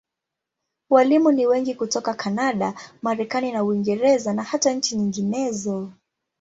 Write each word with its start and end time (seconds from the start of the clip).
Walimu 0.89 1.31
ni 1.31 1.47
wengi 1.47 1.73
hutoka 1.73 2.13
Kanada, 2.13 2.73
Marekani 3.01 3.51
na 3.51 3.63
Uingereza, 3.63 4.33
na 4.33 4.43
hata 4.43 4.73
nchi 4.73 4.95
nyinginezo. 4.95 5.91